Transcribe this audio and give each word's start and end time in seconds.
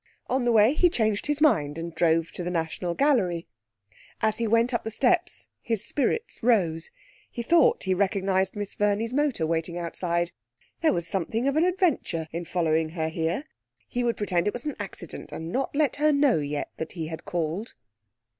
On 0.25 0.45
the 0.45 0.51
way 0.51 0.73
he 0.73 0.89
changed 0.89 1.27
his 1.27 1.41
mind, 1.41 1.77
and 1.77 1.93
drove 1.93 2.31
to 2.31 2.43
the 2.43 2.49
National 2.49 2.95
Gallery. 2.95 3.45
As 4.19 4.39
he 4.39 4.47
went 4.47 4.73
up 4.73 4.83
the 4.83 4.89
steps 4.89 5.45
his 5.61 5.85
spirits 5.85 6.41
rose. 6.41 6.89
He 7.29 7.43
thought 7.43 7.83
he 7.83 7.93
recognised 7.93 8.55
Miss 8.55 8.73
Verney's 8.73 9.13
motor 9.13 9.45
waiting 9.45 9.77
outside. 9.77 10.31
There 10.81 10.91
was 10.91 11.07
something 11.07 11.47
of 11.47 11.55
an 11.55 11.65
adventure 11.65 12.27
in 12.31 12.45
following 12.45 12.89
her 12.89 13.09
here. 13.09 13.45
He 13.87 14.03
would 14.03 14.17
pretend 14.17 14.47
it 14.47 14.53
was 14.53 14.65
an 14.65 14.75
accident, 14.79 15.31
and 15.31 15.51
not 15.51 15.75
let 15.75 15.97
her 15.97 16.11
know 16.11 16.39
yet 16.39 16.71
that 16.77 16.93
he 16.93 17.05
had 17.05 17.23
called. 17.25 17.75